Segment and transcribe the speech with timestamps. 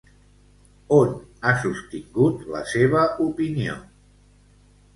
[0.97, 1.11] On
[1.49, 3.79] ha sostingut la seva opinió?